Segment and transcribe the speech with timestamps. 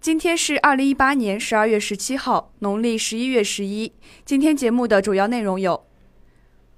[0.00, 3.92] 今天是二零一八年十二月十七号，农历十一月十一。
[4.24, 5.84] 今天节目的主要内容有：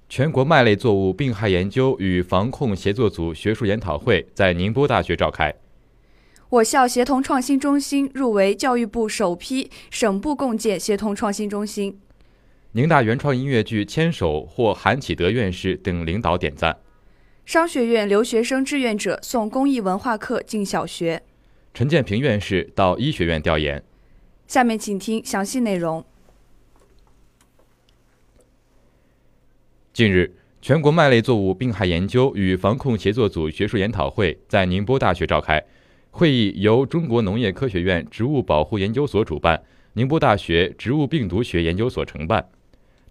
[0.09, 5.53] 全国麦类作物病害研究与防控协作组学术研讨会在宁波大学召开；
[6.49, 11.93] 我校协同创新中心入围教育部首批省部共建协同创新中心；
[12.73, 16.73] 宁大原创音乐剧《牵手》获韩启德院士等领导点赞；
[17.45, 21.23] 商学院留学生志愿者送公益文化课进小学。
[21.73, 23.83] 陈建平院士到医学院调研。
[24.45, 26.05] 下面请听详细内容。
[29.91, 35.63] 近日，全国麦类作物病害研究与防控协作组学术研讨会在宁波大学召开。
[36.11, 39.63] 会议由中国农业科学院植物保护研究所主办，
[39.93, 42.47] 宁波大学植物病毒学研究所承办。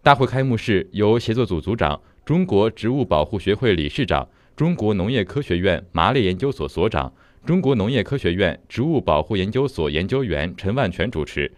[0.02, 7.12] 大会开幕式由协作组组长、中国植物保护学会理事长、中国农业科学院麻类研究所所长。
[7.44, 11.50] 中国农业科学院植物保护研究所研究员陈万全主持，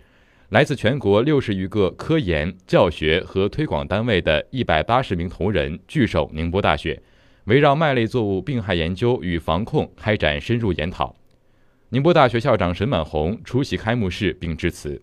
[0.49, 7.03] 来自全国六十余个科研、教学和推广单位的一百八十名同仁聚首宁波大学，
[7.45, 11.15] 围绕麦类作物病害研究与防控开展深入研讨。
[11.91, 15.03] 宁波大学校长沈满红出席开幕式并致辞。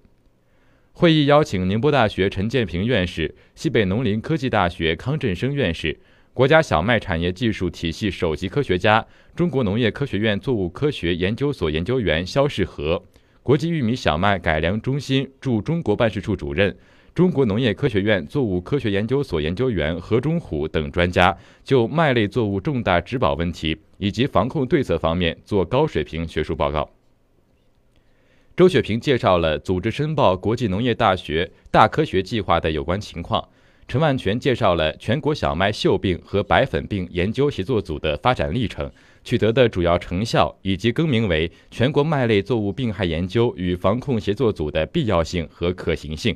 [0.94, 6.00] 会议邀请宁波大学陈建平院士、西北农林科技大学康振生院士。
[6.34, 13.04] 国家小麦产业技术体系首席科学家、中国农业科学院作物科学研究所研究员肖世和，
[13.44, 16.74] 国际玉米小麦改良中心驻中国办事处主任、
[17.14, 26.90] 中国农业科学院作物科学研究所研究员何忠虎等专家就麦类作物重大植保问题以及防控对策方面做高水平学术报告。
[28.56, 33.46] 周雪平介绍了组织申报国际农业大学大科学计划的有关情况。
[33.92, 38.90] 陈万全介绍了全国小麦锈病和白粉病研究协作组的发展历程、
[39.22, 46.34] 取得的主要成效，以及更名为全国麦类作物病害研究与防控协作组的必要性和可行性。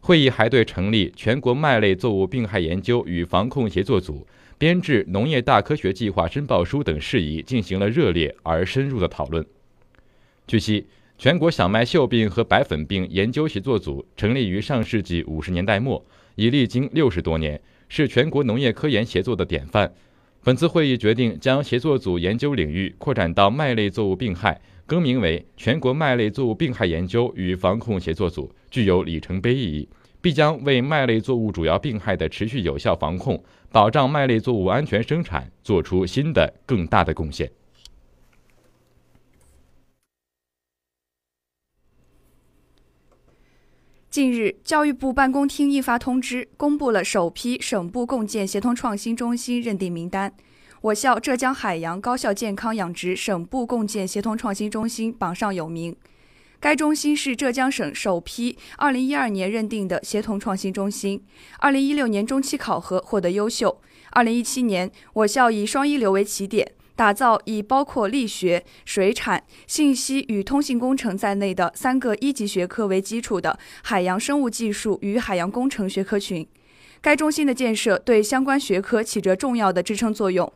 [0.00, 4.26] 会议还对成立全国麦类作物病害研究与防控协作组、
[4.56, 9.44] 编制农业大科学计划申报书等事宜进行了热烈而深入的讨论。
[10.46, 10.86] 据悉，
[11.18, 16.02] 全国小麦锈病和白粉病研究协作组成立于上世纪五十年代末。
[16.38, 19.92] 已历经六十多年，是全国农业科研协作的典范。
[20.44, 29.88] 本次会议决定将协作组研究领域扩展到麦类作物病害，更名为全国麦类作物病害研究与防控协作组，具有里程碑意义，
[30.20, 37.50] 必将为麦类作物主要病害的持续有效防控、保障麦类作物安全生产做出新的更大的贡献。
[44.10, 50.32] 近日，教育部办公厅印发通知，公布了首批省部共建协同创新中心认定名单。
[50.80, 55.94] 我校浙江海洋高校健康养殖省部共建协同创新中心榜上有名。
[56.58, 61.22] 该中心是浙江省首批2012年认定的协同创新中心
[61.60, 63.78] ，2016年中期考核获得优秀。
[64.12, 66.72] 2017年，我校以双一流为起点。
[66.98, 76.44] 打造以包括力学、水产、信息与通信工程在内的三个一级学科为基础的海洋生物技术与海洋工程学科群。
[77.00, 80.52] 该中心的建设对相关学科起着重要的支撑作用。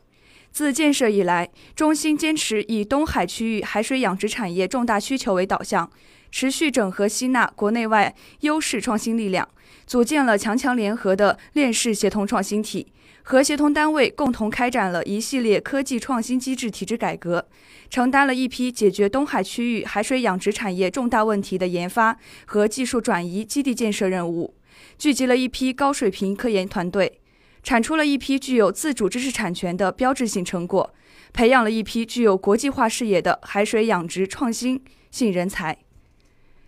[0.51, 5.89] 自建设以来，中心坚持以东海区域海水养殖产业重大需求为导向，
[6.33, 9.49] 持续整合吸纳国内外优势创新力量，
[9.87, 12.92] 组建了强强联合的链式协同创新体。
[13.25, 17.49] 和协同单位共同开展了一系列科技创新机制体制改革，
[17.89, 24.55] 承担了一批解决东海区域海水养殖产业重大问题的研发和技术转移基地建设任务，
[24.99, 27.21] 聚集了一批高水平科研团队，
[27.63, 30.93] 产出了一批具有自主知识产权的标志性成果，
[31.33, 35.79] 培养了一批具有国际化视野的海水养殖创新性人才。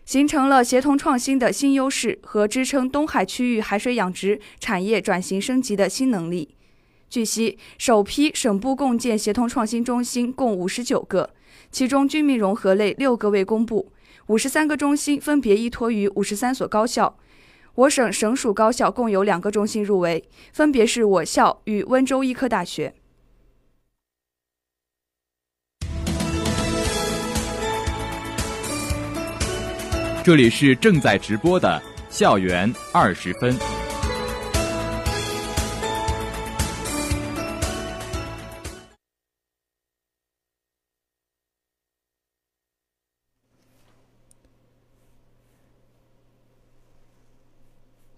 [0.04, 6.53] 形成了协同创新的新优势和支撑东海区域海水养殖产业转型升级的新能力。
[7.14, 11.30] 据悉，首批省部共建协同创新中心共五十九个，
[11.70, 13.92] 其中军民融合类六个未公布，
[14.26, 17.16] 五十三个中心分别依托于五十三所高校。
[17.76, 22.92] 我省省属高校共有两个中心入围，分别是我校与温州医科大学。
[30.24, 31.80] 这里是正在直播的
[32.10, 33.56] 校园二十分。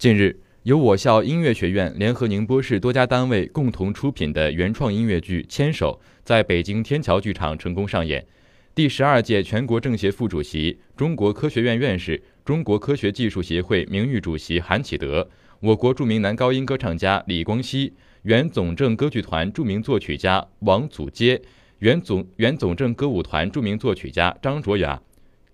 [0.07, 8.25] 近日，由我校音乐学院联合宁波市多家单位共同出品的原创音乐剧《牵手》在北京天桥剧场成功上演。
[8.73, 17.93] 第十二届全国政协副主席、中国科学院院士、中国科学技术协会名誉主席韩启德，我国著名男高音歌唱家李光羲，
[18.23, 21.43] 原总政歌剧团著名作曲家王祖阶，
[21.81, 25.03] 原总原总政歌舞团著名作曲家张卓雅，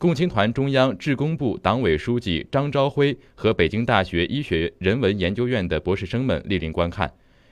[0.03, 7.09] 共青团中央致工部党委书记张朝晖和北京大学医学人文研究院的博士生们莅临观看，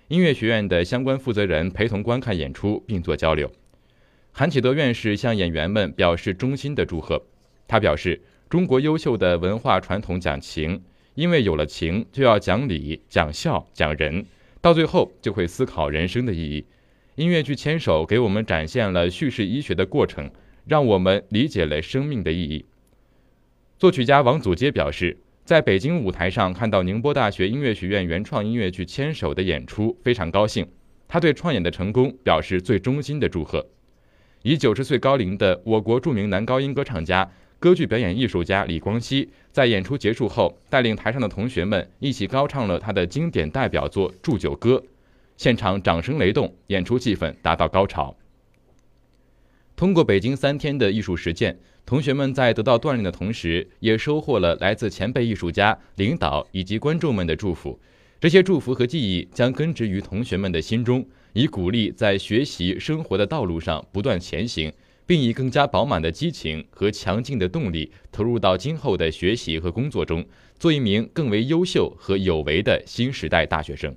[0.09, 3.49] 音乐学院的相关负责人陪同观看演出并做交流。
[4.33, 7.23] 韩启德院士向演员们表示衷心的祝贺。
[7.69, 10.83] 他表示，中国优秀的文化传统讲情，
[11.15, 14.27] 因为有了情，就要讲理、讲孝、讲人，
[14.61, 16.67] 到最后就会思考人生的意义。
[17.15, 20.29] 音乐剧《牵手》给我们展现了叙事医学的过程，
[20.67, 22.65] 让我们理解了生命的意义。
[23.79, 30.67] 作曲家王祖阶表示，在北京舞台上看到宁波大学音乐学院原创音乐剧《牵手》的演出，非常高兴。
[31.09, 33.67] 他对创演的成功表示最衷心的祝贺。
[34.43, 37.29] 以九十岁高龄的我国著名男高音歌唱家、
[37.59, 44.77] 歌剧表演艺术家李光羲，在演出结束后，带领台上的同学们一起高唱了他的经典代表作《祝酒歌》，
[45.37, 48.17] 现场掌声雷动，演出气氛达到高潮。
[49.81, 57.81] 通过北京三天的艺术实践，同学们在得到锻炼的同时，也收获了来自前辈艺术家、领导以及观众们的祝福。
[58.21, 61.03] 这些祝福和记忆将根植于同学们的心中。
[61.33, 64.71] 以鼓励在学习生活的道路上不断前行，
[65.07, 70.23] 并以更加饱满的激情和强劲的动力投入到今后的学习和工作中，
[70.59, 73.97] 做一名更为优秀和有为的新时代大学生。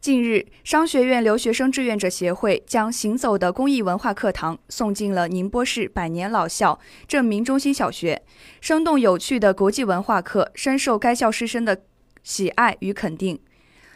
[0.00, 8.22] 近日，商学院留学生志愿者协会将《行走的公益文化课堂》送进了宁波市百年老校镇明中心小学。
[8.62, 11.82] 生动有趣的国际文化课深受该校师生的。
[12.22, 13.38] 喜爱与肯定，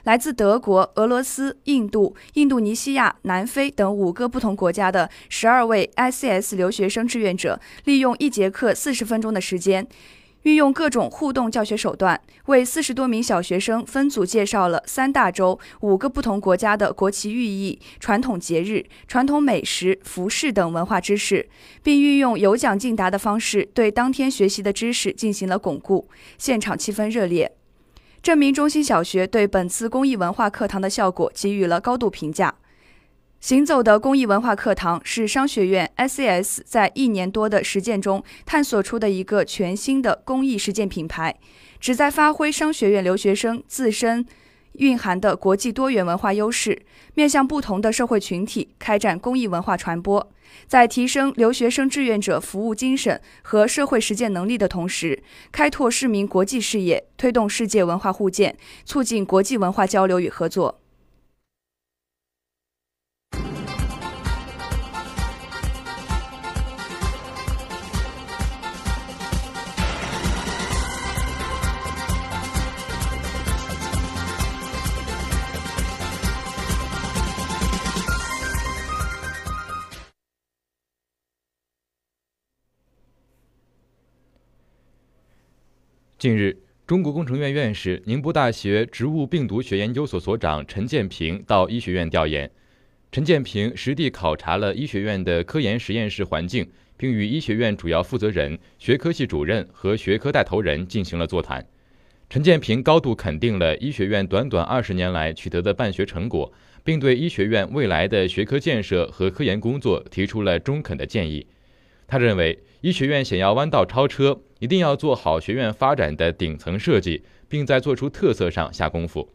[0.02, 9.86] 来自德国、俄罗斯、印度、印度尼西亚、南非等五个不同国家的十二位 ICS 留学生志愿者，利用一节课四十分钟的时间，
[10.44, 21.48] 运用各种互动教学手段，为四十多名小学生分组介绍了三大洲五个不同国家的国旗寓意、传统节日、传统美食、服饰等文化知识，
[21.82, 26.08] 并运用有奖竞答的方式对当天学习的知识进行了巩固。
[26.36, 27.50] 现场气氛热烈。
[28.22, 32.54] 镇明中心小学对本次公益文化课堂的效果给予了高度评价。
[33.44, 41.36] 行走的公益文化课堂是商学院 SCS 在一年多的实践中探索出的一个全新的公益实践品牌，
[41.78, 44.24] 旨在发挥商学院留学生自身
[44.76, 46.80] 蕴含的国际多元文化优势，
[47.12, 50.32] 面向不同的社会群体开展公益文化传播。
[50.66, 60.80] 在提升留学生志愿者服务精神和社会实践能力的同时，开拓市民国际视野，推动世界文化互鉴，促进国际文化交流与合作。
[86.16, 86.56] 近日，
[86.86, 92.48] 中国工程院院士、宁波大学植物病毒学研究所所长陈建平到医学院调研。
[93.10, 96.66] 陈建平实地考察了医学院的科研实验室环境，
[96.96, 101.66] 并与医学院主要负责人、学科系主任和学科带头人进行了座谈。
[102.30, 106.50] 陈建平高度肯定了医学院短短二十年来取得的办学成果，
[106.84, 111.44] 并对医学院未来的学科建设和科研工作提出了中肯的建议。
[112.06, 114.40] 他认为，医学院想要弯道超车。
[114.64, 119.28] 一定要做好学院发展的顶层设计，并在做出特色上下功夫。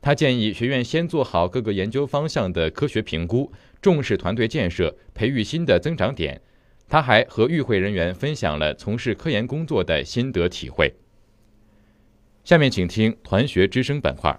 [0.00, 6.40] 他建议学院先做好各个研究方向的科学评估，重视团队建设，培育新的增长点。
[6.88, 10.92] 他还和与会人员分享了从事科研工作的心得体会。
[12.42, 14.36] 下面请听团学之声板块。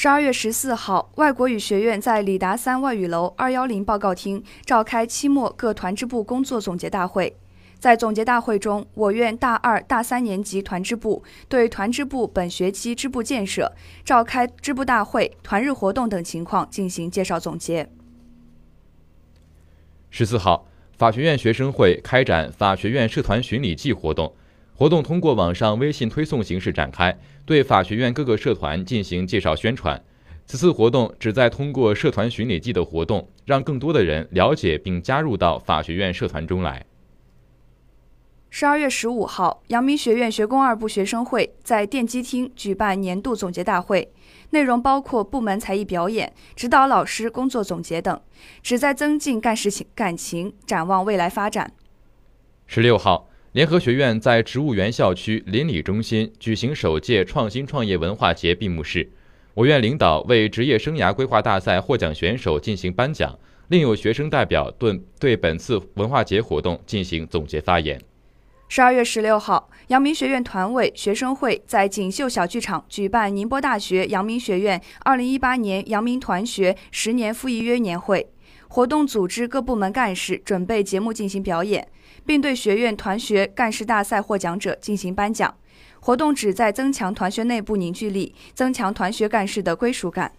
[0.00, 7.36] 十二月十四号，外国语学院在李达三外语楼二幺零报告厅召开期末各团支部工作总结大会。
[7.80, 13.72] 在总结大会中，我院大二、大三年级团支部对团支部本学期支部建设、
[14.04, 17.90] 召开支部大会、团日活动等情况进行介绍总结。
[20.10, 24.32] 十四号，法学院学生会开展法学院社团巡礼季活动，
[24.78, 30.00] 活动通过网上微信推送形式展开，对法学院各个社团进行介绍宣传。
[30.46, 36.86] 此次活动旨在通过社团巡礼季的活动，让更多的人了解并加入到法学院社团中来。
[38.50, 44.12] 十二月十五号，阳明学院学工二部学生会在电机厅举办年度总结大会，
[44.50, 48.20] 内容包括部门才艺表演、指导老师工作总结等，
[48.62, 51.72] 旨在增进干事情感情，展望未来发展。
[52.68, 59.08] 十六号，联合学院在植物园校区邻里中心举行首届创新创业文化节闭幕式。
[59.54, 63.36] 我院领导为职业生涯规划大赛获奖选手进行颁奖，
[63.68, 67.98] 另有学生代表对对本次文化节活动进行总结发言。
[68.68, 78.28] 十二月十六号，阳明学院团委学生会在锦绣小剧场举办宁波大学阳明学院二零一八年阳明团学十年复一约年会，
[78.68, 81.88] 活动组织各部门干事准备节目进行表演，
[82.28, 85.56] 并对学院团学干事大赛获奖者进行颁奖。
[85.98, 90.32] 活动旨在增强团学内部凝聚力，增强团学干事的归属感。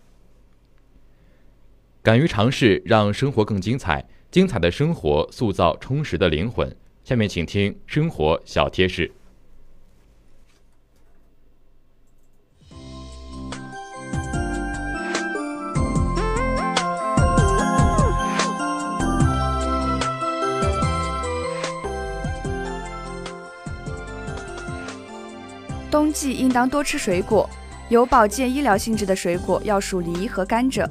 [2.03, 4.05] 敢于尝试，让生活更精彩。
[4.29, 6.71] 精彩的生活塑造充实的灵魂。
[7.03, 9.11] 下面请听生活小贴士。
[26.09, 27.47] 冬季应当多吃水果，
[27.89, 30.83] 有保健医疗性质的水果要属梨和甘蔗。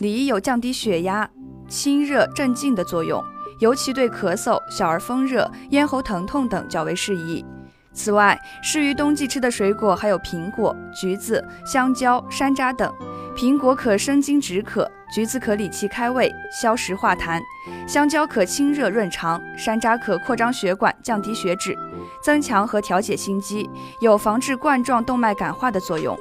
[0.00, 1.30] 梨有降低血压、
[1.68, 3.22] 清热镇静的作用，
[3.60, 7.44] 尤其对咳嗽、小儿风热、咽喉疼痛等较为适宜。
[7.92, 12.92] 此外，适于冬季吃的水果还有苹果、橘子、香蕉、山楂等。
[13.36, 17.40] 苹果可生津止渴，橘子可理气开胃、消食化痰，
[17.86, 21.76] 香蕉可清热润肠，山楂可扩张血管、降低血脂。
[22.22, 23.68] 增强和调节心肌，
[24.00, 26.16] 有防治冠状动脉感化的作用。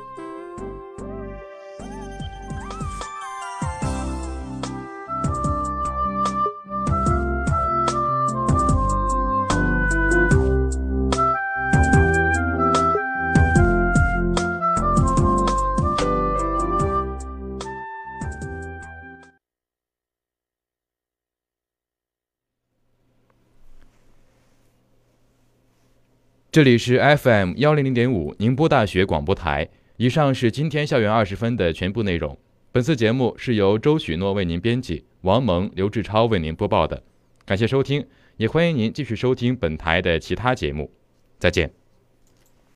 [26.54, 29.68] 这里是 FM 幺零零点五宁波大学广播台。
[29.98, 32.38] 以上是今天校园二十分的全部内容。
[32.72, 37.02] 本次节目是由周许诺为您编辑，王蒙、刘志超为您播报的。
[37.44, 38.06] 感谢收听，
[38.38, 40.92] 也欢迎您继续收听本台的其他节目。
[41.40, 41.83] 再见。